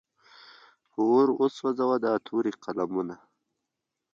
[0.91, 3.15] په اور وسوځه دا تورې قلمونه.